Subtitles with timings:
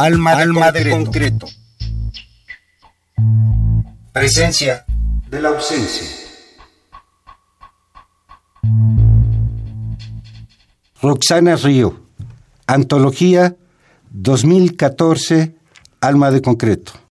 [0.00, 1.48] Alma de, Alma de concreto.
[4.12, 4.84] Presencia
[5.28, 6.06] de la ausencia.
[11.02, 12.00] Roxana Río.
[12.68, 13.56] Antología
[14.10, 15.56] 2014.
[16.00, 17.07] Alma de concreto.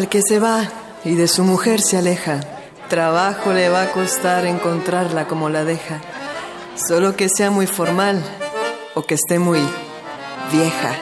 [0.00, 0.66] Al que se va
[1.04, 2.40] y de su mujer se aleja,
[2.88, 6.00] trabajo le va a costar encontrarla como la deja,
[6.74, 8.24] solo que sea muy formal
[8.94, 9.60] o que esté muy
[10.50, 10.94] vieja.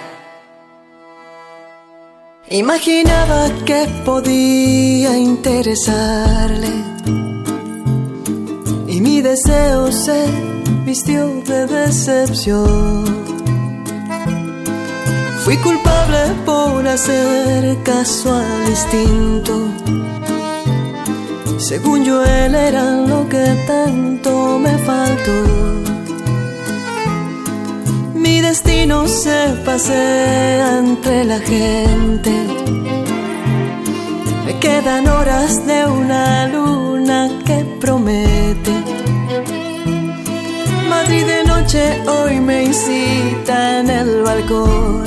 [2.50, 6.72] Imaginaba que podía interesarle
[8.88, 10.26] y mi deseo se
[10.84, 13.37] vistió de decepción.
[15.48, 19.54] Fui culpable por hacer caso al instinto.
[21.56, 25.38] Según yo, él era lo que tanto me faltó.
[28.14, 32.30] Mi destino se pasea entre la gente.
[34.44, 38.74] Me quedan horas de una luna que promete.
[41.08, 45.04] Madrid de noche hoy me incita en el balcón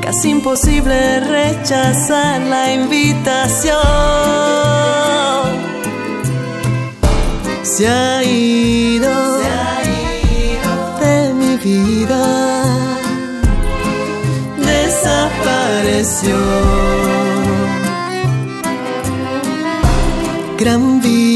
[0.00, 3.76] Casi imposible rechazar la invitación.
[7.62, 9.82] Se ha ido, se ha
[10.50, 12.24] ido de mi vida,
[14.64, 16.36] desapareció.
[20.58, 21.35] Gran vía,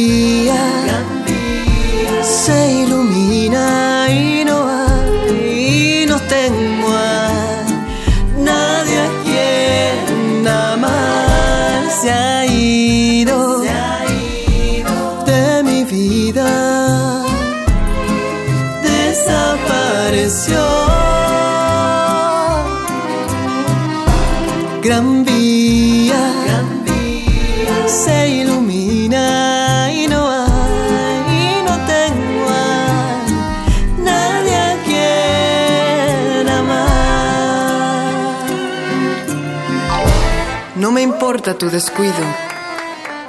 [41.60, 42.24] tu descuido,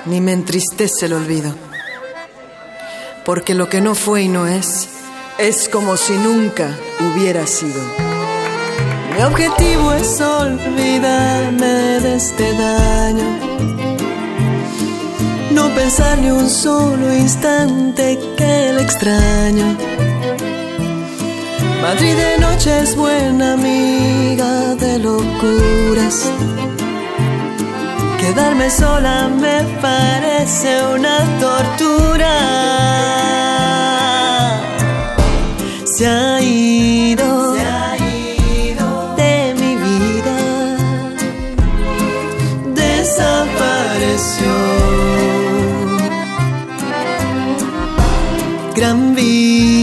[0.05, 1.53] ni me entristece el olvido,
[3.25, 4.87] porque lo que no fue y no es,
[5.37, 6.69] es como si nunca
[7.01, 7.81] hubiera sido.
[9.13, 13.25] Mi objetivo es olvidarme de este daño.
[15.51, 19.77] No pensar ni un solo instante que le extraño.
[21.81, 26.31] Madrid de noche es buena amiga de locuras.
[28.21, 32.35] Quedarme sola me parece una tortura.
[35.95, 40.37] Se ha ido, se ha ido de mi vida,
[42.75, 44.53] desapareció.
[48.75, 49.80] Gran vía,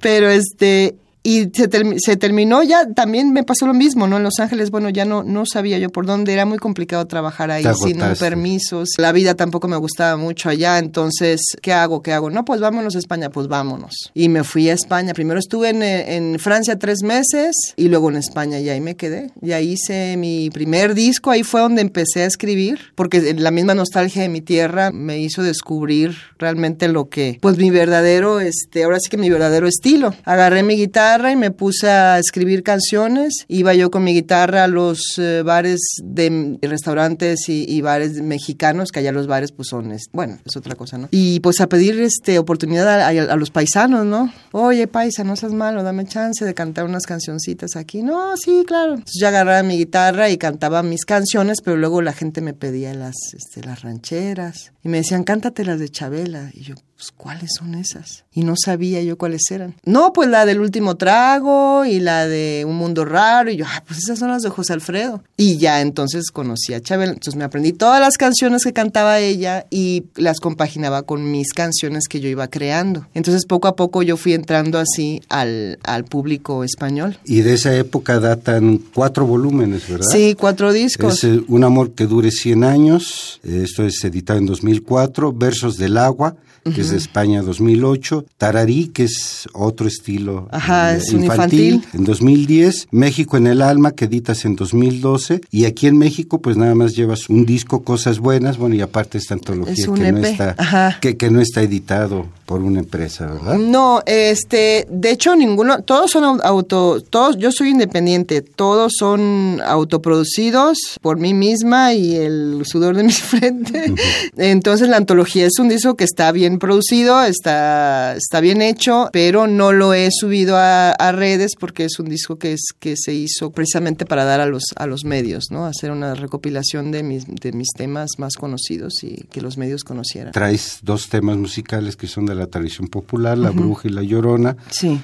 [0.01, 4.17] pero este y se, se, terminó ya, también me pasó lo mismo, ¿no?
[4.17, 7.51] En Los Ángeles, bueno, ya no, no sabía yo por dónde, era muy complicado trabajar
[7.51, 12.03] ahí sin permisos, la vida tampoco me gustaba mucho allá, entonces, ¿qué hago?
[12.03, 12.31] ¿Qué hago?
[12.31, 14.11] No, pues vámonos a España, pues vámonos.
[14.15, 18.17] Y me fui a España, primero estuve en, en Francia tres meses y luego en
[18.17, 19.31] España y ahí me quedé.
[19.41, 23.75] Y ahí hice mi primer disco, ahí fue donde empecé a escribir, porque la misma
[23.75, 28.99] nostalgia de mi tierra me hizo descubrir realmente lo que, pues mi verdadero, este, ahora
[29.01, 30.15] sí que mi verdadero estilo.
[30.25, 33.45] Agarré mi guitarra, y me puse a escribir canciones.
[33.49, 39.01] Iba yo con mi guitarra a los eh, bares de restaurantes y, bares mexicanos, que
[39.01, 41.09] allá los bares pues son, bueno, es otra cosa, ¿no?
[41.11, 44.33] Y pues a pedir este oportunidad a, los paisanos, ¿no?
[44.53, 48.03] Oye, paisa, no seas malo, dame chance de cantar unas cancioncitas aquí.
[48.03, 48.95] No, sí, claro.
[48.95, 52.95] Entonces yo agarraba mi guitarra y cantaba mis canciones, pero luego la gente me pedía
[52.95, 56.51] las, este, las rancheras y me decían, cántate las de Chabela.
[56.55, 58.25] Y yo, pues, ¿cuáles son esas?
[58.33, 59.75] Y no sabía yo cuáles eran.
[59.85, 63.51] No, pues la del último trago y la de Un Mundo Raro.
[63.51, 65.23] Y yo, ah, pues esas son las de José Alfredo.
[65.37, 67.09] Y ya entonces conocí a Chabel.
[67.09, 72.07] Entonces me aprendí todas las canciones que cantaba ella y las compaginaba con mis canciones
[72.07, 73.09] que yo iba creando.
[73.15, 77.19] Entonces poco a poco yo fui entrando así al, al público español.
[77.25, 80.07] Y de esa época datan cuatro volúmenes, ¿verdad?
[80.09, 81.25] Sí, cuatro discos.
[81.25, 83.41] Es eh, Un amor que dure 100 años.
[83.43, 85.33] Esto es editado en 2004.
[85.33, 91.13] Versos del agua que es de España 2008, Tararí, que es otro estilo Ajá, es
[91.13, 95.99] infantil, infantil, en 2010, México en el alma, que editas en 2012, y aquí en
[95.99, 100.13] México pues nada más llevas un disco, Cosas Buenas, bueno, y aparte esta antología que,
[100.13, 103.57] no e está, que, que no está editado por una empresa, ¿verdad?
[103.57, 110.99] No, este, de hecho ninguno, todos son auto, todos, yo soy independiente, todos son autoproducidos
[111.01, 113.95] por mí misma y el sudor de mi frente.
[114.37, 119.47] Entonces la antología es un disco que está bien producido, está, está bien hecho, pero
[119.47, 123.51] no lo he subido a, redes porque es un disco que, es, que se hizo
[123.51, 125.67] precisamente para dar a los, a los medios, ¿no?
[125.67, 130.33] Hacer una recopilación de mis, de mis temas más conocidos y que los medios conocieran.
[130.33, 134.57] Traes dos temas musicales que son de la tradición popular, La Bruja y La Llorona,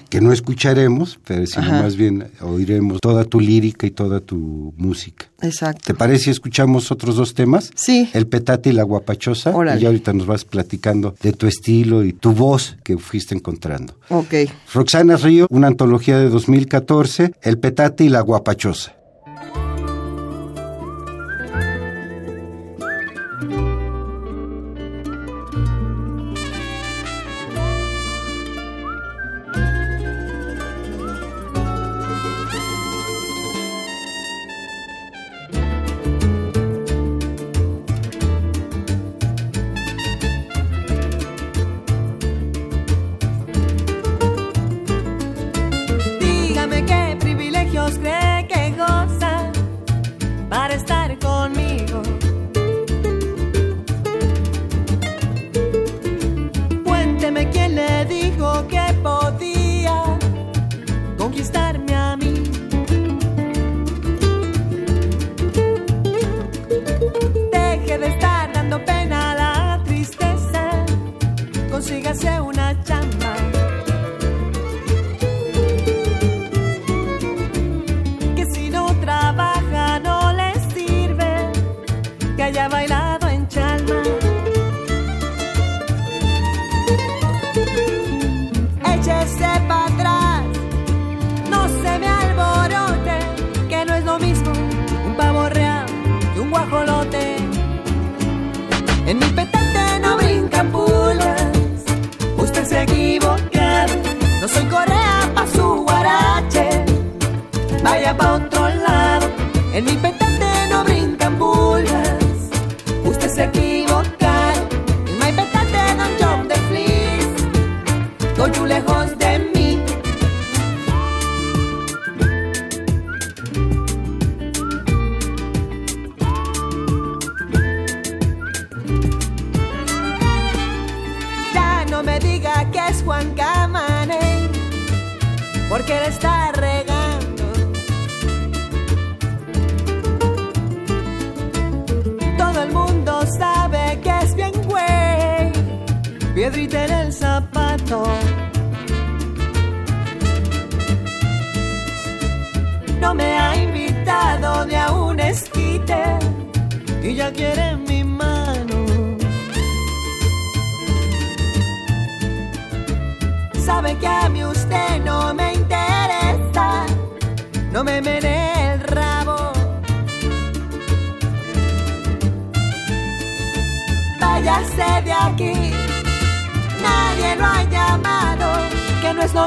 [0.08, 5.26] que no escucharemos, pero sino más bien oiremos toda tu lírica y toda tu música.
[5.40, 5.82] Exacto.
[5.86, 7.70] ¿Te parece si escuchamos otros dos temas?
[7.76, 8.08] Sí.
[8.12, 9.52] El petate y la guapachosa.
[9.76, 13.94] Y ya ahorita nos vas platicando de tu estilo y tu voz que fuiste encontrando.
[14.10, 14.34] Ok.
[14.74, 18.97] Roxana Río, una antología de 2014, El petate y la guapachosa.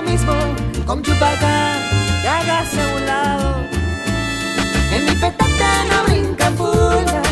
[0.02, 0.34] lo mismo
[0.86, 1.76] com Chupacá,
[2.22, 3.56] que hágase a un lado.
[4.94, 7.28] En mi petate no brincan pulgas,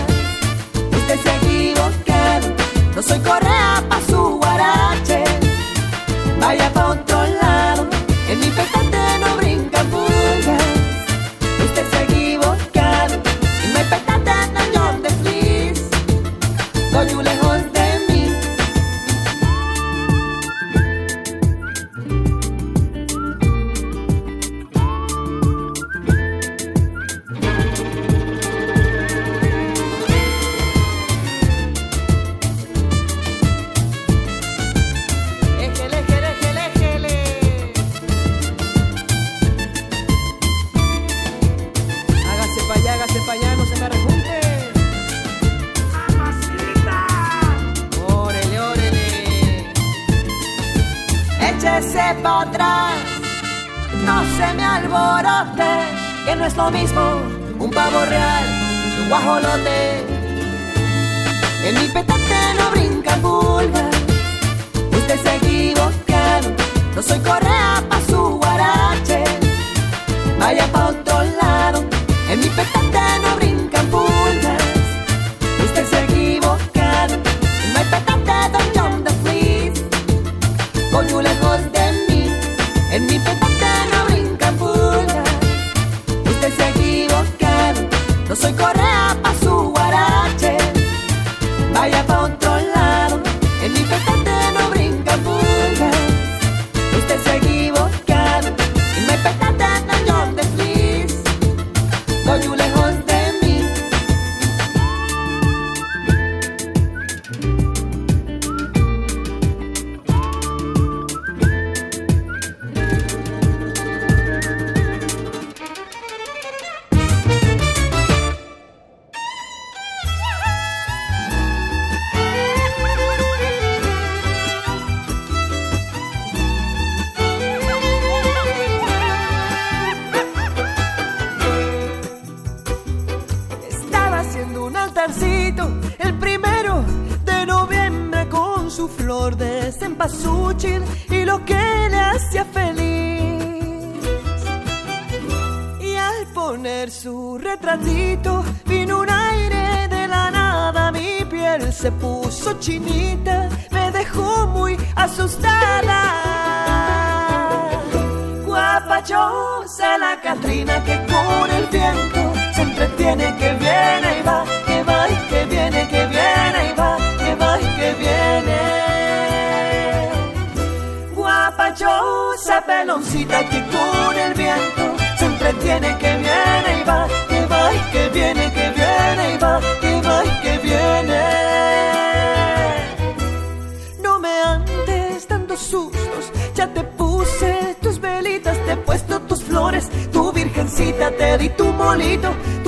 [0.91, 2.47] usted se ha equivocado,
[2.95, 3.83] no soy correa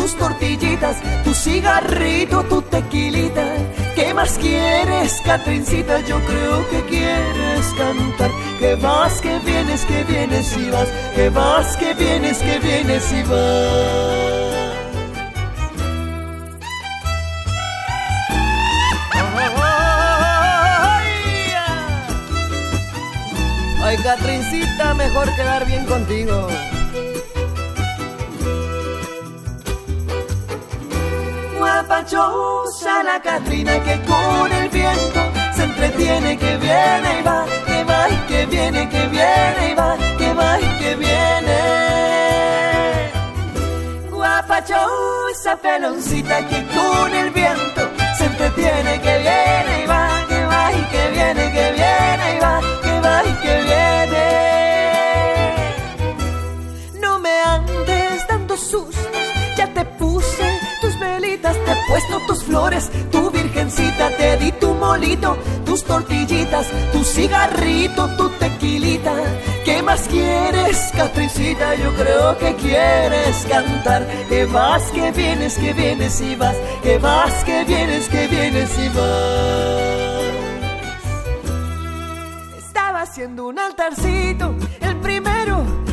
[0.02, 3.46] tus tortillitas, tu cigarrito, tu tequilita.
[3.96, 6.00] ¿Qué más quieres, Catrincita?
[6.02, 8.32] Yo creo que quieres cantar.
[8.60, 10.88] Que vas, que vienes, que vienes y vas.
[11.16, 14.42] Que vas, que vienes, que vienes y vas.
[23.84, 26.48] Ay, Catrincita, mejor quedar bien contigo.
[31.62, 35.22] Guapachosa la Catrina que con el viento
[35.56, 39.96] se entretiene, que viene y va, que va y que viene, que viene y va,
[40.18, 41.60] que va y que viene.
[44.10, 47.82] Guapachosa peloncita que con el viento
[48.18, 52.60] se entretiene, que viene y va, que va y que viene, que viene y va,
[52.82, 54.26] que va y que viene.
[57.00, 59.21] No me andes dando sustos,
[61.92, 69.14] puesto tus flores, tu virgencita, te di tu molito, tus tortillitas, tu cigarrito, tu tequilita.
[69.66, 71.76] ¿Qué más quieres, Catricita?
[71.76, 74.08] Yo creo que quieres cantar.
[74.30, 76.56] Que vas, que vienes, que vienes y vas.
[76.82, 80.32] Que vas, que vienes, que vienes y vas.
[82.58, 85.91] Estaba haciendo un altarcito el primero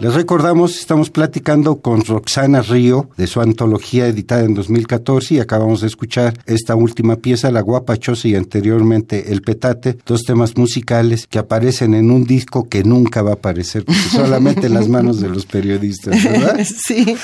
[0.00, 5.82] Les recordamos, estamos platicando con Roxana Río de su antología editada en 2014 y acabamos
[5.82, 11.38] de escuchar esta última pieza, La Guapachosa y anteriormente El Petate, dos temas musicales que
[11.38, 15.44] aparecen en un disco que nunca va a aparecer solamente en las manos de los
[15.44, 16.58] periodistas, ¿verdad?
[16.64, 17.14] Sí.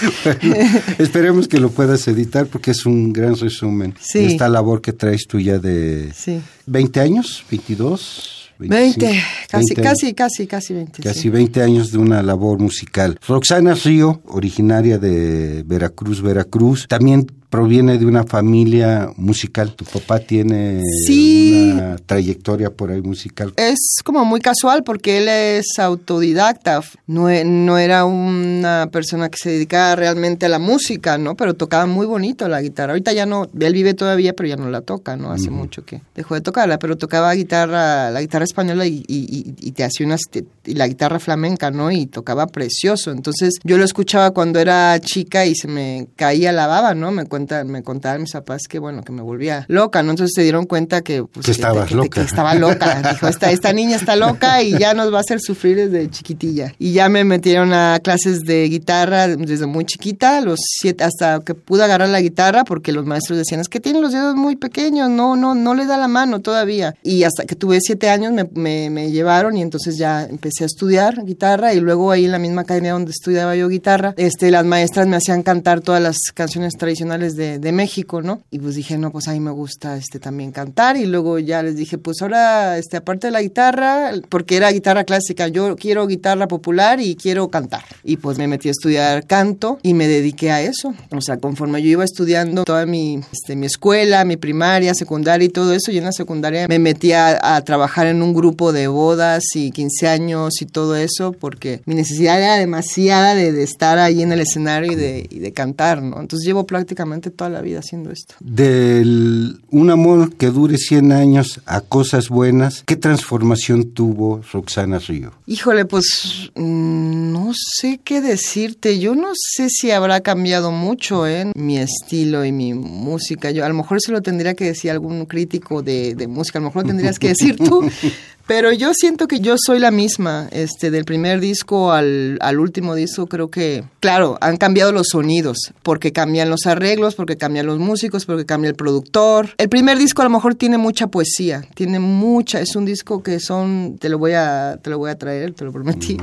[0.42, 4.18] Bueno, esperemos que lo puedas editar porque es un gran resumen Sí.
[4.18, 6.40] de esta labor que traes tuya de Sí.
[6.66, 8.45] 20 años, 22.
[8.59, 9.92] 20, 25, casi, 20 años.
[9.92, 11.03] casi, casi, casi 20.
[11.03, 11.29] Casi sí.
[11.31, 13.19] 20 años de una labor musical.
[13.27, 19.73] Roxana Río, originaria de Veracruz, Veracruz, también proviene de una familia musical.
[19.75, 21.71] Tu papá tiene Sí.
[21.73, 23.55] una trayectoria por ahí musical.
[23.57, 29.38] Es como muy casual porque él es autodidacta, no, e- no era una persona que
[29.42, 31.35] se dedicaba realmente a la música, ¿no?
[31.35, 32.92] Pero tocaba muy bonito la guitarra.
[32.92, 35.31] Ahorita ya no, él vive todavía, pero ya no la toca, ¿no?
[35.33, 39.71] Hace mucho que dejó de tocarla, pero tocaba guitarra, la guitarra española y, y- y-
[39.73, 41.90] te hacía unas, te- la guitarra flamenca, ¿no?
[41.90, 43.11] Y tocaba precioso.
[43.11, 47.11] Entonces yo lo escuchaba cuando era chica y se me caía la baba, ¿no?
[47.11, 50.11] Me cuenta, me contaban mis papás que, bueno, que me volvía loca, ¿no?
[50.11, 51.24] Entonces se dieron cuenta que...
[51.24, 52.20] Pues, Que estabas que- loca.
[52.20, 53.02] que estaba loca.
[53.12, 56.72] Dijo, esta, esta niña está loca y ya nos va a hacer sufrir desde chiquitilla.
[56.79, 61.55] Y ya me metieron a clases de guitarra desde muy chiquita, los siete, hasta que
[61.55, 65.09] pude agarrar la guitarra, porque los maestros decían, es que tiene los dedos muy pequeños,
[65.11, 66.94] no, no, no le da la mano todavía.
[67.02, 70.66] Y hasta que tuve siete años me, me, me llevaron y entonces ya empecé a
[70.66, 74.64] estudiar guitarra y luego ahí en la misma academia donde estudiaba yo guitarra, este, las
[74.64, 78.42] maestras me hacían cantar todas las canciones tradicionales de, de México, ¿no?
[78.51, 81.62] Y pues dije, no, pues a mí me gusta este, también cantar y luego ya
[81.62, 86.07] les dije, pues ahora, este, aparte de la guitarra, porque era guitarra clásica, yo quiero
[86.07, 87.83] guitarra popular y quiero cantar.
[88.05, 90.95] Y pues me metí a estudiar canto y me dediqué a eso.
[91.11, 95.51] O sea, conforme yo iba estudiando toda mi, este, mi escuela, mi primaria, secundaria y
[95.51, 98.88] todo eso, y en la secundaria me metí a, a trabajar en un grupo de
[98.88, 103.98] bodas y 15 años y todo eso, porque mi necesidad era demasiada de, de estar
[103.98, 106.20] ahí en el escenario y de, y de cantar, ¿no?
[106.20, 108.35] Entonces llevo prácticamente toda la vida haciendo esto.
[108.40, 115.32] Del un amor que dure 100 años a cosas buenas, ¿qué transformación tuvo Roxana Río?
[115.46, 118.98] Híjole, pues mm, no sé qué decirte.
[118.98, 121.50] Yo no sé si habrá cambiado mucho ¿eh?
[121.54, 123.50] mi estilo y mi música.
[123.50, 126.59] Yo a lo mejor se lo tendría que decir algún crítico de, de música.
[126.59, 127.88] A lo mejor lo tendrías que decir tú.
[128.46, 132.94] Pero yo siento que yo soy la misma, este, del primer disco al, al último
[132.94, 137.80] disco, creo que, claro, han cambiado los sonidos, porque cambian los arreglos, porque cambian los
[137.80, 139.50] músicos, porque cambia el productor.
[139.59, 143.40] El primer disco a lo mejor tiene mucha poesía, tiene mucha, es un disco que
[143.40, 146.16] son, te lo voy a, te lo voy a traer, te lo prometí.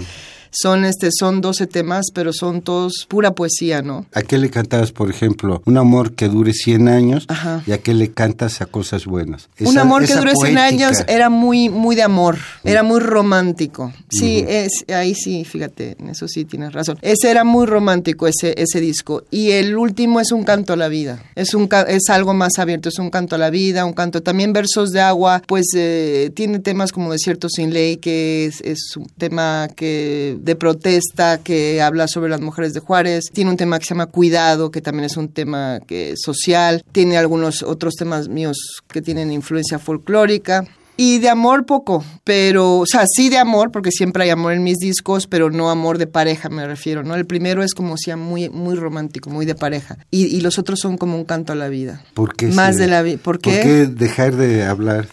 [0.53, 4.05] Son este, son 12 temas, pero son todos pura poesía, ¿no?
[4.13, 7.63] ¿A qué le cantabas, por ejemplo, un amor que dure 100 años Ajá.
[7.65, 9.49] y a qué le cantas a cosas buenas?
[9.59, 10.65] un amor que dure 100 poética.
[10.65, 13.91] años era muy muy de amor, era muy romántico.
[14.09, 16.97] Sí, es ahí sí, fíjate, en eso sí tienes razón.
[17.01, 20.87] Ese era muy romántico ese ese disco y el último es un canto a la
[20.87, 21.23] vida.
[21.35, 24.53] Es un es algo más abierto, es un canto a la vida, un canto también
[24.53, 29.07] versos de agua, pues eh, tiene temas como Desierto sin ley que es, es un
[29.17, 33.85] tema que de protesta que habla sobre las mujeres de Juárez, tiene un tema que
[33.85, 38.27] se llama Cuidado, que también es un tema que es social, tiene algunos otros temas
[38.27, 40.65] míos que tienen influencia folclórica.
[40.95, 44.63] Y de amor poco, pero, o sea, sí de amor, porque siempre hay amor en
[44.63, 47.15] mis discos, pero no amor de pareja, me refiero, ¿no?
[47.15, 49.97] El primero es como sea muy, muy romántico, muy de pareja.
[50.11, 52.03] Y, y los otros son como un canto a la vida.
[52.13, 53.17] ¿Por qué Más de la vida.
[53.23, 55.07] ¿Por qué dejar de hablar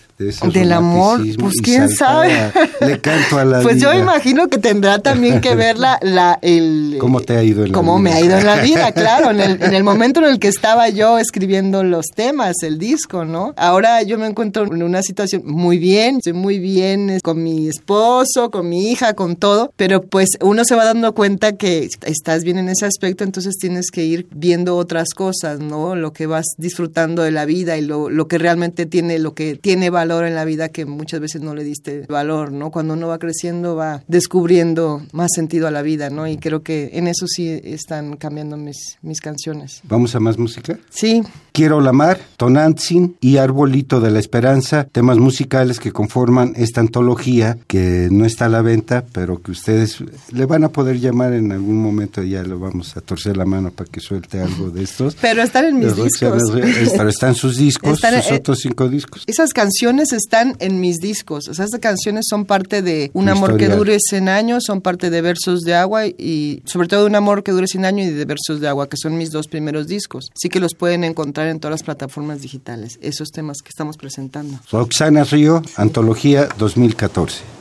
[0.52, 2.52] del amor, pues quién sabe.
[2.80, 6.96] le canto a la Pues yo imagino que tendrá también que ver la, la el
[7.00, 9.40] cómo te ha ido en la cómo me ha ido en la vida, claro, en
[9.40, 13.54] el, en el momento en el que estaba yo escribiendo los temas, el disco, ¿no?
[13.56, 18.50] Ahora yo me encuentro en una situación muy bien, estoy muy bien con mi esposo,
[18.50, 22.58] con mi hija, con todo, pero pues uno se va dando cuenta que estás bien
[22.58, 25.96] en ese aspecto, entonces tienes que ir viendo otras cosas, ¿no?
[25.96, 29.56] Lo que vas disfrutando de la vida y lo, lo que realmente tiene, lo que
[29.56, 32.70] tiene valor en la vida que muchas veces no le diste valor, ¿no?
[32.70, 36.26] Cuando uno va creciendo va descubriendo más sentido a la vida, ¿no?
[36.26, 39.80] Y creo que en eso sí están cambiando mis, mis canciones.
[39.84, 40.78] ¿Vamos a más música?
[40.90, 41.22] Sí.
[41.52, 47.58] Quiero la mar, Tonantzin y Arbolito de la Esperanza, temas musicales que conforman esta antología
[47.66, 49.98] que no está a la venta, pero que ustedes
[50.32, 53.70] le van a poder llamar en algún momento, ya lo vamos a torcer la mano
[53.70, 55.16] para que suelte algo de estos.
[55.20, 56.42] pero están en mis discos.
[56.52, 59.24] Pero están sus discos, sus otros cinco discos.
[59.26, 61.48] Esas canciones están en mis discos.
[61.48, 65.10] O sea, esas canciones son parte de Un amor que dure 100 años, son parte
[65.10, 68.24] de Versos de Agua y sobre todo Un amor que dure 100 años y de
[68.24, 70.30] Versos de Agua, que son mis dos primeros discos.
[70.34, 74.58] Sí que los pueden encontrar en todas las plataformas digitales, esos temas que estamos presentando.
[74.70, 77.60] Roxana Río, Antología 2014.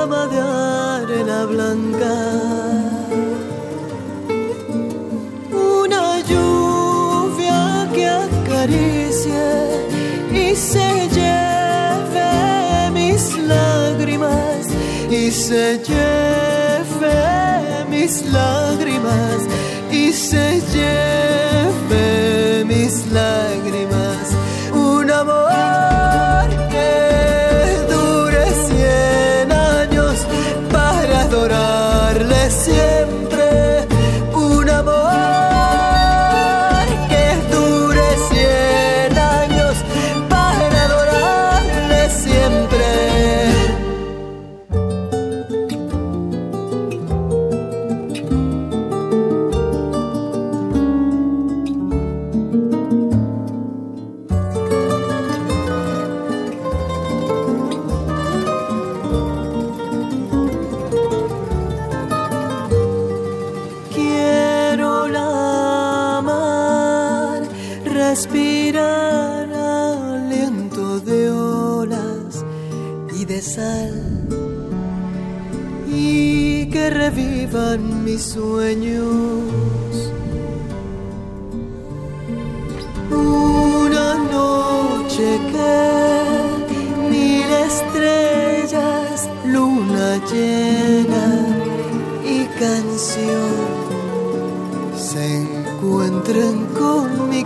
[0.00, 2.14] cama de arena blanca.
[5.52, 7.62] Una lluvia
[7.94, 9.48] que acaricia
[10.32, 11.00] y se
[15.10, 17.14] y se lleve
[17.88, 19.38] mis lágrimas
[19.90, 24.09] y se lleve mis lágrimas
[78.04, 79.02] mis sueños.
[83.10, 85.72] Una noche que
[87.10, 91.26] mil estrellas, luna llena
[92.24, 93.52] y canción
[94.96, 97.19] se encuentren con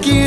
[0.00, 0.21] que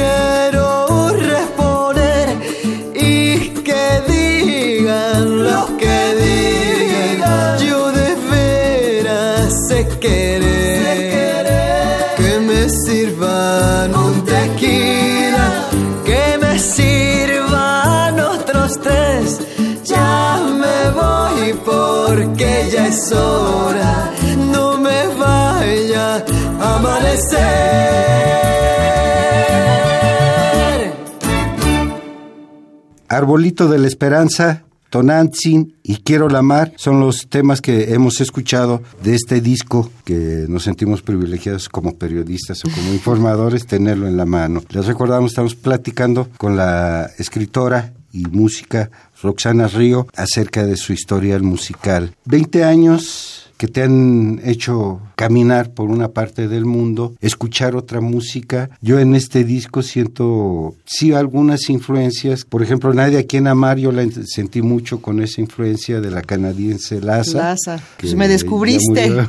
[33.26, 38.84] Arbolito de la Esperanza Tonantzin y Quiero la Mar son los temas que hemos escuchado
[39.02, 44.28] de este disco que nos sentimos privilegiados como periodistas o como informadores tenerlo en la
[44.28, 44.62] mano.
[44.70, 48.92] Les recordamos, estamos platicando con la escritora y música
[49.24, 52.16] Roxana Río acerca de su historial musical.
[52.26, 58.70] Veinte años que te han hecho caminar por una parte del mundo, escuchar otra música.
[58.82, 62.44] Yo en este disco siento, sí, algunas influencias.
[62.44, 66.22] Por ejemplo, Nadie a quien amar, yo la sentí mucho con esa influencia de la
[66.22, 67.38] canadiense Laza.
[67.38, 69.16] Laza, pues me descubriste.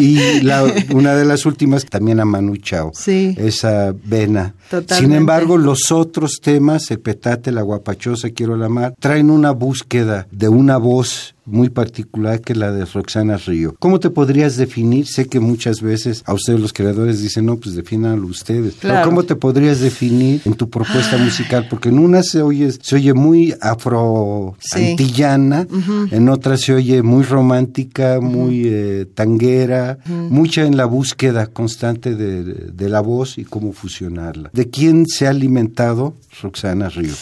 [0.00, 2.92] Y la, una de las últimas, también a Manu Chao.
[2.94, 3.34] Sí.
[3.38, 4.54] Esa vena.
[4.88, 10.26] Sin embargo, los otros temas, el petate, la guapachosa, quiero la mar, traen una búsqueda
[10.30, 13.74] de una voz muy particular que la de Roxana Río.
[13.78, 15.06] ¿Cómo te podrías definir?
[15.06, 18.74] Sé que muchas veces a ustedes los creadores dicen, no, pues defínanlo ustedes.
[18.80, 21.66] Pero ¿cómo te podrías definir en tu propuesta musical?
[21.68, 25.66] Porque en una se oye, se oye muy afro-antillana,
[26.10, 32.42] en otra se oye muy romántica, muy eh, tanguera, mucha en la búsqueda constante de,
[32.42, 34.50] de la voz y cómo fusionarla.
[34.52, 37.14] ¿De quién se ha alimentado Roxana Río?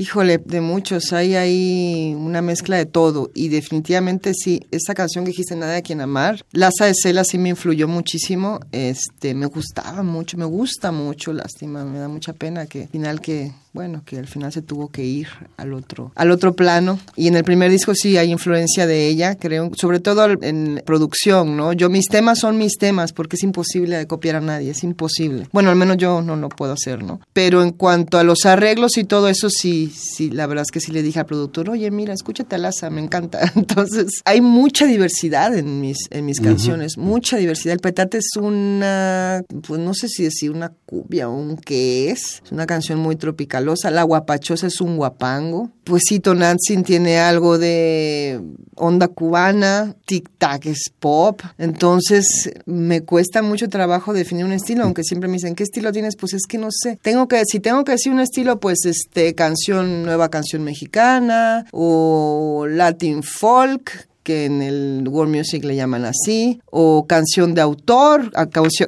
[0.00, 3.30] Híjole, de muchos, hay ahí una mezcla de todo.
[3.34, 7.36] Y definitivamente sí, esa canción que dijiste, Nada a quien amar, Laza de Cela sí
[7.36, 12.64] me influyó muchísimo, este, me gustaba mucho, me gusta mucho, lástima, me da mucha pena
[12.64, 16.30] que al final que bueno, que al final se tuvo que ir al otro, al
[16.32, 16.98] otro plano.
[17.14, 21.56] Y en el primer disco sí hay influencia de ella, creo, sobre todo en producción,
[21.56, 21.72] ¿no?
[21.72, 25.46] Yo mis temas son mis temas porque es imposible de copiar a nadie, es imposible.
[25.52, 27.20] Bueno, al menos yo no lo puedo hacer, ¿no?
[27.32, 30.80] Pero en cuanto a los arreglos y todo eso, sí, sí, la verdad es que
[30.80, 33.40] sí le dije al productor, oye, mira, escúchate a Laza, me encanta.
[33.54, 37.74] Entonces, hay mucha diversidad en mis, en mis canciones, mucha diversidad.
[37.74, 42.42] El petate es una, pues no sé si decir una cubia o un qué es,
[42.44, 43.59] es una canción muy tropical
[43.90, 45.70] la guapachosa es un guapango.
[45.84, 48.40] Pues sí, Tonantzin tiene algo de
[48.76, 51.42] onda cubana, tic-tac es pop.
[51.58, 56.16] Entonces me cuesta mucho trabajo definir un estilo, aunque siempre me dicen, ¿qué estilo tienes?
[56.16, 56.98] Pues es que no sé.
[57.02, 62.66] Tengo que, si tengo que decir un estilo, pues este, canción, nueva canción mexicana o
[62.68, 68.30] Latin folk, que en el world music le llaman así, o canción de autor,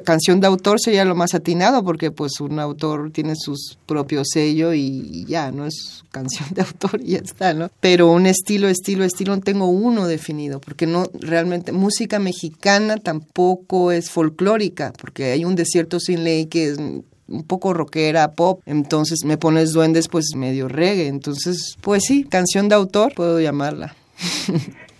[0.03, 4.73] canción de autor sería lo más atinado porque pues un autor tiene sus propios sello
[4.73, 7.69] y ya, no es canción de autor y ya está, ¿no?
[7.79, 13.91] Pero un estilo, estilo, estilo, no tengo uno definido, porque no realmente, música mexicana tampoco
[13.91, 19.19] es folclórica, porque hay un desierto sin ley que es un poco rockera, pop, entonces
[19.25, 23.95] me pones duendes pues medio reggae, entonces pues sí, canción de autor puedo llamarla.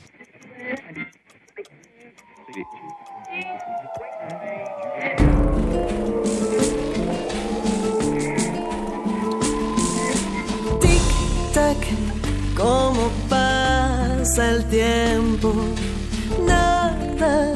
[14.33, 15.53] pasa el tiempo.
[16.43, 17.53] Nada,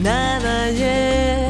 [0.00, 1.43] nada llega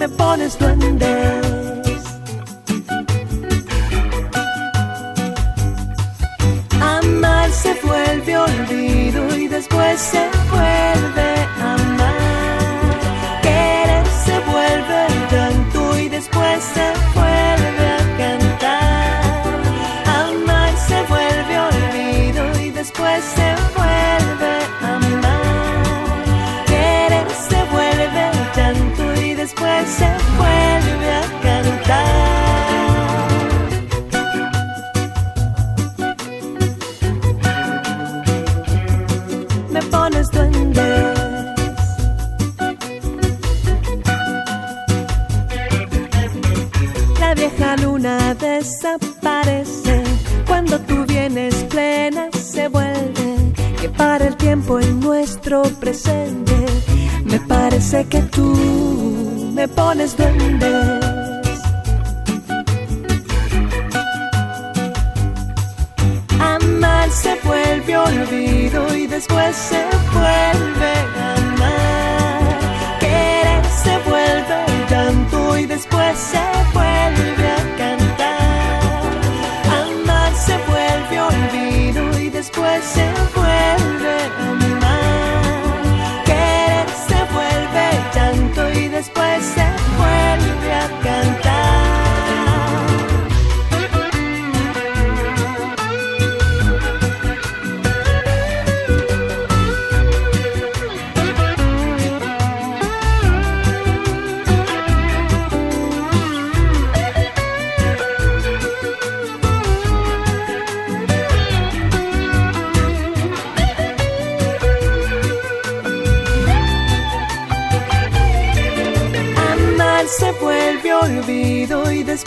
[0.00, 1.39] me pones duendes.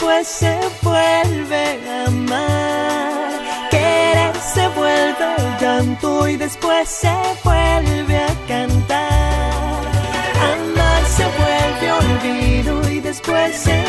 [0.04, 3.68] Después se vuelve a amar.
[3.70, 9.80] Querer se vuelve llanto y después se vuelve a cantar.
[10.52, 13.82] Amar se vuelve olvido y después se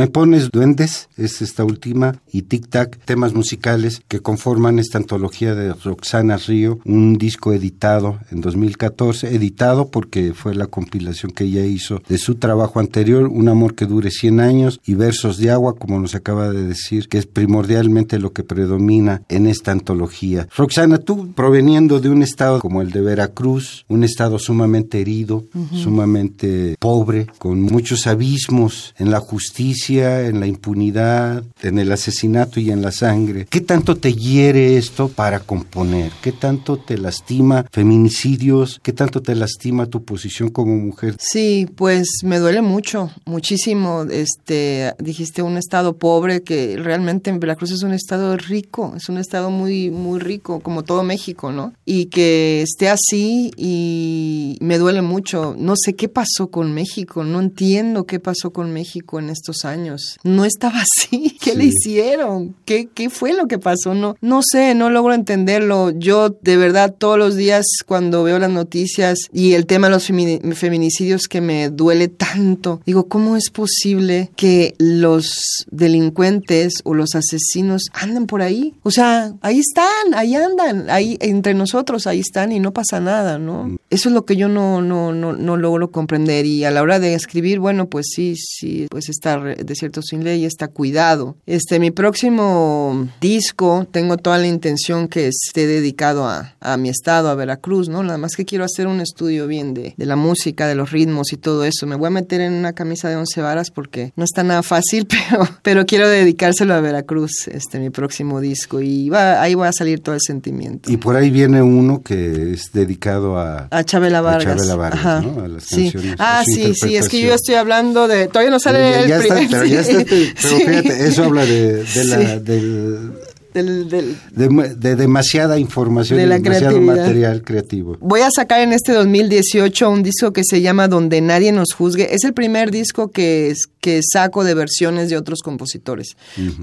[0.00, 5.54] Me pones duendes, es esta última, y Tic Tac, temas musicales que conforman esta antología
[5.54, 11.66] de Roxana Río, un disco editado en 2014, editado porque fue la compilación que ella
[11.66, 15.74] hizo de su trabajo anterior, Un amor que dure 100 años y Versos de agua,
[15.74, 20.48] como nos acaba de decir, que es primordialmente lo que predomina en esta antología.
[20.56, 25.44] Roxana, tú proveniendo de un estado como el de Veracruz, un estado sumamente herido,
[25.74, 32.70] sumamente pobre, con muchos abismos en la justicia, en la impunidad, en el asesinato y
[32.70, 33.46] en la sangre.
[33.50, 36.12] ¿Qué tanto te hiere esto para componer?
[36.22, 38.80] ¿Qué tanto te lastima feminicidios?
[38.82, 41.16] ¿Qué tanto te lastima tu posición como mujer?
[41.18, 44.04] Sí, pues me duele mucho, muchísimo.
[44.10, 49.18] Este, dijiste un estado pobre que realmente en Veracruz es un estado rico, es un
[49.18, 51.72] estado muy muy rico como todo México, ¿no?
[51.84, 55.56] Y que esté así y me duele mucho.
[55.58, 59.79] No sé qué pasó con México, no entiendo qué pasó con México en estos años
[59.80, 60.18] años.
[60.22, 61.36] No estaba así.
[61.40, 62.54] ¿Qué le hicieron?
[62.64, 63.94] ¿Qué, ¿Qué fue lo que pasó?
[63.94, 65.90] No, no sé, no logro entenderlo.
[65.90, 70.06] Yo de verdad todos los días cuando veo las noticias y el tema de los
[70.06, 77.84] feminicidios que me duele tanto, digo, ¿cómo es posible que los delincuentes o los asesinos
[77.92, 78.74] anden por ahí?
[78.82, 83.38] O sea, ahí están, ahí andan, ahí entre nosotros, ahí están y no pasa nada,
[83.38, 83.64] ¿no?
[83.64, 83.78] Mm.
[83.90, 86.98] Eso es lo que yo no, no, no, no logro comprender y a la hora
[86.98, 89.40] de escribir, bueno, pues sí, sí, pues está
[89.70, 91.36] Desierto sin ley está cuidado.
[91.46, 97.28] Este, mi próximo disco, tengo toda la intención que esté dedicado a, a mi estado,
[97.28, 98.02] a Veracruz, ¿no?
[98.02, 101.32] Nada más que quiero hacer un estudio bien de, de la música, de los ritmos
[101.32, 101.86] y todo eso.
[101.86, 105.06] Me voy a meter en una camisa de once varas porque no está nada fácil,
[105.30, 108.80] pero, pero quiero dedicárselo a Veracruz, este, mi próximo disco.
[108.80, 110.90] Y va, ahí va a salir todo el sentimiento.
[110.90, 113.68] Y por ahí viene uno que es dedicado a...
[113.70, 114.54] A Chabela Vargas.
[114.54, 115.20] A Chabela Vargas, Ajá.
[115.20, 115.44] ¿no?
[115.44, 115.92] A las sí.
[115.92, 116.16] canciones.
[116.18, 118.26] Ah, sí, sí, es que yo estoy hablando de...
[118.28, 120.04] Todavía no sale Ya, el está, pero ya está, sí.
[120.08, 120.64] pero Sí.
[120.66, 123.12] fíjate, eso habla de, de la, del,
[123.54, 127.96] Del- del, de, de demasiada información De y la demasiado material creativo.
[128.00, 132.14] Voy a sacar en este 2018 un disco que se llama Donde nadie nos juzgue.
[132.14, 136.16] Es el primer disco que, que saco de versiones de otros compositores,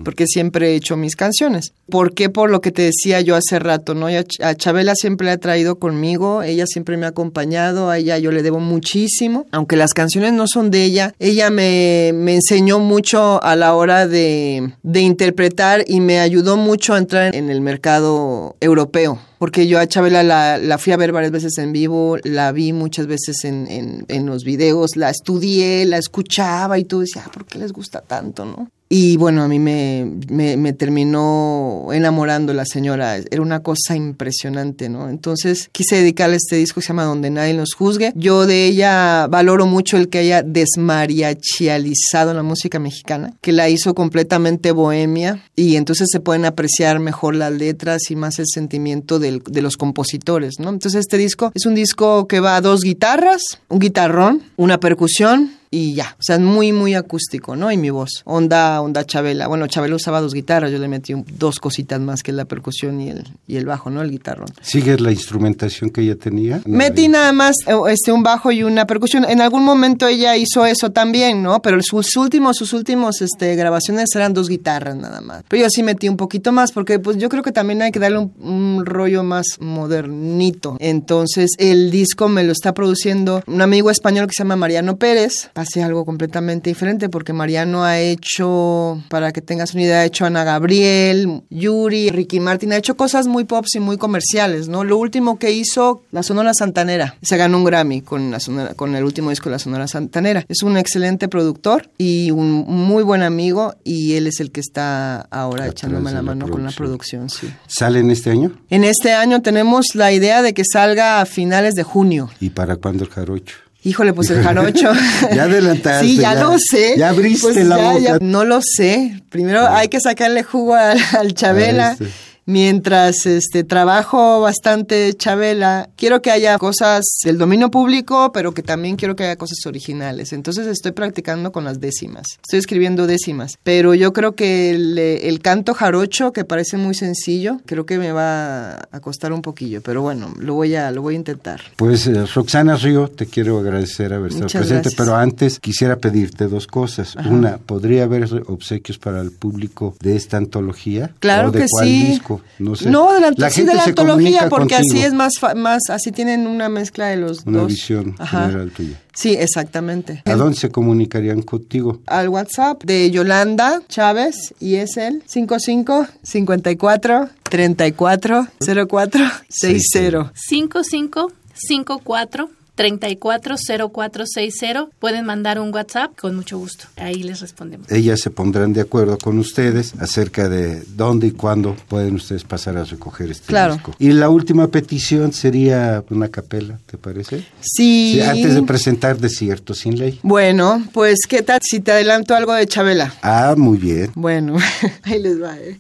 [0.03, 1.73] porque siempre he hecho mis canciones.
[1.89, 2.29] ¿Por qué?
[2.29, 4.09] Por lo que te decía yo hace rato, ¿no?
[4.09, 8.17] Yo a Chabela siempre la he traído conmigo, ella siempre me ha acompañado, a ella
[8.17, 12.79] yo le debo muchísimo, aunque las canciones no son de ella, ella me, me enseñó
[12.79, 17.61] mucho a la hora de, de interpretar y me ayudó mucho a entrar en el
[17.61, 22.51] mercado europeo porque yo a Chabela la, fui a ver varias veces en vivo, la
[22.51, 27.45] vi muchas veces en, los videos, la estudié, la escuchaba y tú decías, ah, ¿por
[27.45, 28.69] qué les gusta tanto, no?
[28.89, 35.09] Y bueno, a mí me, terminó enamorando la señora, era una cosa impresionante, ¿no?
[35.09, 38.13] Entonces quise dedicarle este disco que se llama Donde nadie nos juzgue.
[38.15, 43.93] Yo de ella valoro mucho el que haya desmariachializado la música mexicana, que la hizo
[43.93, 49.61] completamente bohemia y entonces se pueden apreciar mejor las letras y más el sentimiento de
[49.61, 50.69] los compositores, ¿no?
[50.69, 55.51] Entonces este disco es un disco que va a dos guitarras, un guitarrón, una percusión
[55.69, 57.71] y ya, o sea, es muy, muy acústico, ¿no?
[57.71, 59.47] Y mi voz, onda, onda Chabela.
[59.47, 63.09] Bueno, Chabela usaba dos guitarras, yo le metí dos cositas más que la percusión y
[63.09, 64.01] el, y el bajo, ¿no?
[64.01, 64.47] El guitarrón.
[64.61, 66.61] ¿Sigues la instrumentación que ella tenía?
[66.65, 69.25] Metí nada más eh, este, un bajo y una percusión.
[69.25, 71.61] En algún momento ella hizo eso también, ¿no?
[71.61, 75.43] Pero sus últimos, sus últimos este, grabaciones eran dos guitarras nada más.
[75.49, 77.99] Pero yo sí metí un poquito más porque pues yo creo que también hay que
[77.99, 80.77] darle un, un rollo más modernito.
[80.79, 85.49] Entonces el disco me lo está produciendo un amigo español que se llama Mariano Pérez.
[85.57, 90.25] Hace algo completamente diferente porque Mariano ha hecho, para que tengas una idea, ha hecho
[90.25, 94.83] Ana Gabriel, Yuri, Ricky Martin, ha hecho cosas muy pops y muy comerciales, ¿no?
[94.83, 97.15] Lo último que hizo, la Sonora Santanera.
[97.23, 100.45] Se ganó un Grammy con, la Sonora- con el último disco de la Sonora Santanera.
[100.47, 105.21] Es un excelente productor y un muy buen amigo y él es el que está
[105.31, 107.27] ahora Atrás echándome la la mano con la producción.
[107.27, 107.47] producción, sí.
[107.67, 108.51] ¿Sale en este año?
[108.69, 112.29] En este año tenemos la idea de que salga a finales de junio.
[112.39, 113.55] ¿Y para cuándo el jarocho?
[113.87, 114.91] Híjole, pues el jarocho.
[115.33, 116.95] Ya adelantaste, Sí, ya, ya- lo sé.
[116.97, 117.99] ya abriste Pues la ya- boca.
[118.01, 119.21] ya- no lo sé.
[119.29, 121.91] Primero hay que sacarle jugo al, al Chabela.
[121.93, 122.05] Este.
[122.49, 128.95] Mientras este trabajo bastante Chabela, quiero que haya cosas del dominio público, pero que también
[128.95, 130.31] quiero que haya cosas originales.
[130.31, 132.39] Entonces estoy practicando con las décimas.
[132.41, 133.59] Estoy escribiendo décimas.
[133.63, 138.13] Pero yo creo que el, el canto jarocho, que parece muy sencillo, creo que me
[138.13, 139.81] va a costar un poquillo.
[139.81, 141.59] Pero bueno, lo voy a, lo voy a intentar.
[141.75, 144.95] Pues eh, Roxana Río, te quiero agradecer haber estado Muchas presente, gracias.
[145.05, 147.13] pero antes quisiera pedirte dos cosas.
[147.29, 151.11] Una, ¿podría haber obsequios para el público de esta antología?
[151.19, 152.05] Claro ¿O de que cuál sí.
[152.05, 152.36] disco?
[152.59, 152.89] No sé.
[152.89, 154.95] No, de la, sí, de la se antología, comunica porque contigo.
[154.97, 157.67] así es más, más, así tienen una mezcla de los Una dos.
[157.67, 158.47] visión Ajá.
[158.47, 158.99] general tuya.
[159.13, 160.21] Sí, exactamente.
[160.25, 162.01] ¿A dónde se comunicarían contigo?
[162.05, 168.47] Al WhatsApp de Yolanda Chávez y es el 55 54 34
[168.87, 170.31] 04 60.
[170.35, 174.89] 55 54 340460.
[174.99, 176.85] Pueden mandar un WhatsApp con mucho gusto.
[176.95, 177.91] Ahí les respondemos.
[177.91, 182.77] Ellas se pondrán de acuerdo con ustedes acerca de dónde y cuándo pueden ustedes pasar
[182.77, 183.73] a recoger este Claro.
[183.73, 183.95] disco.
[183.99, 187.45] Y la última petición sería una capela, ¿te parece?
[187.61, 188.13] Sí.
[188.15, 190.19] Sí, antes de presentar Desierto sin ley.
[190.23, 193.13] Bueno, pues qué tal si te adelanto algo de Chabela.
[193.21, 194.11] Ah, muy bien.
[194.15, 194.57] Bueno,
[195.03, 195.57] ahí les va.
[195.57, 195.77] eh.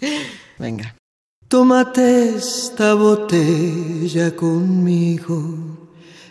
[0.57, 0.95] Venga.
[1.47, 5.86] Tómate esta botella conmigo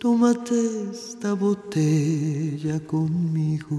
[0.00, 0.54] Tómate
[0.94, 3.76] esta botella conmigo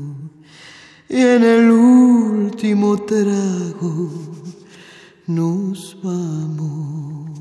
[1.10, 4.12] y en el último trago
[5.26, 7.32] nos vamos.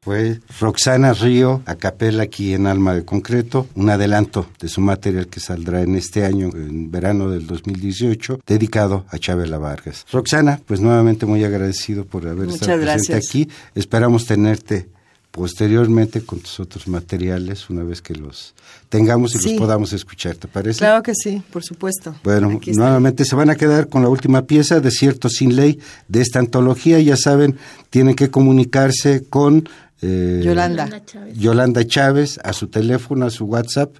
[0.00, 5.28] fue Roxana Río, a capela aquí en Alma de Concreto, un adelanto de su material
[5.28, 10.04] que saldrá en este año, en verano del 2018, dedicado a Chabela Vargas.
[10.10, 13.48] Roxana, pues nuevamente muy agradecido por haber estado presente aquí.
[13.76, 14.90] Esperamos tenerte
[15.32, 18.54] posteriormente con tus otros materiales una vez que los
[18.90, 20.78] tengamos y los podamos escuchar, ¿te parece?
[20.78, 22.14] Claro que sí, por supuesto.
[22.22, 26.38] Bueno, nuevamente se van a quedar con la última pieza, Desierto sin ley, de esta
[26.38, 27.00] antología.
[27.00, 27.56] Ya saben,
[27.88, 29.68] tienen que comunicarse con
[30.02, 31.02] eh, Yolanda.
[31.34, 33.96] Yolanda Chávez a su teléfono, a su WhatsApp.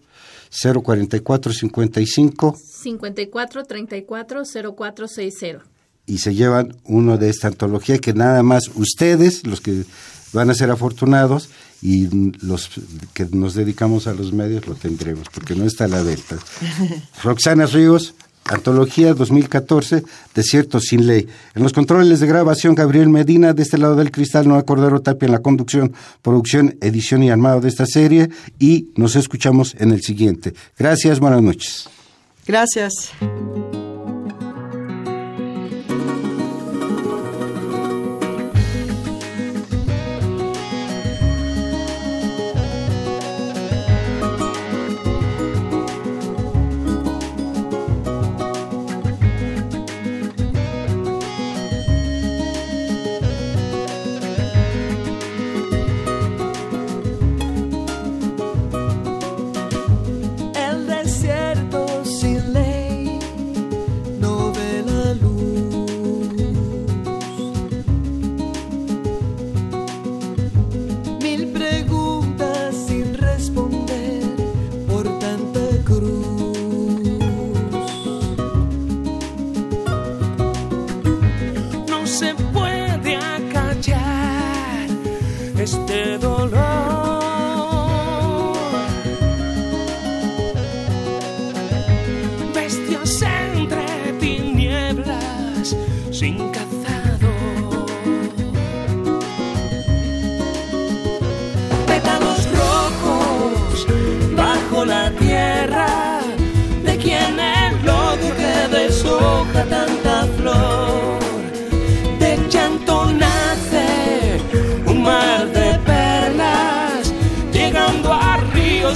[0.53, 4.43] 044 55 54 34
[4.76, 5.72] 0460
[6.13, 9.85] y se llevan uno de esta antología que nada más ustedes, los que
[10.35, 11.49] van a ser afortunados
[11.81, 12.07] y
[12.45, 12.69] los
[13.15, 16.37] que nos dedicamos a los medios lo tendremos, porque no está a la venta.
[17.25, 20.05] Roxana Ríos, Antología 2014,
[20.35, 21.29] Desierto sin ley.
[21.55, 25.27] En los controles de grabación, Gabriel Medina, de este lado del cristal, Noé Cordero Tapia
[25.27, 28.29] en la conducción, producción, edición y armado de esta serie.
[28.59, 30.53] Y nos escuchamos en el siguiente.
[30.77, 31.89] Gracias, buenas noches.
[32.47, 33.13] Gracias.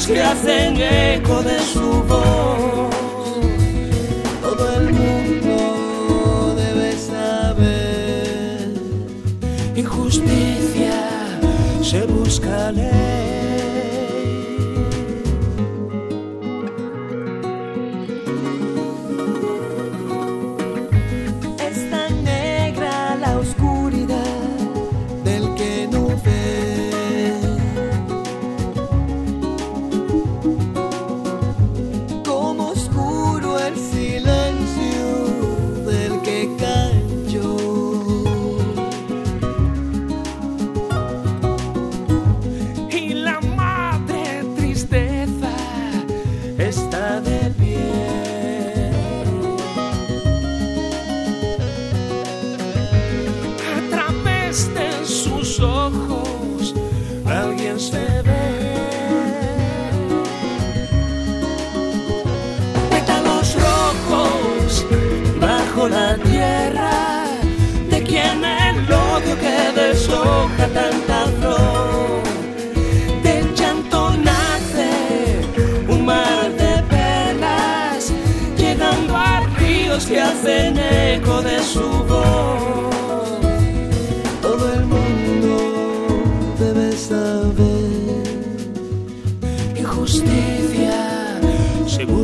[0.06, 2.05] Que hacen eco de su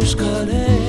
[0.02, 0.81] buscaré.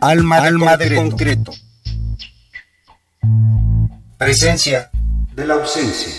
[0.00, 1.52] Alma, Alma de concreto.
[4.16, 4.90] Presencia
[5.34, 6.12] de la ausencia.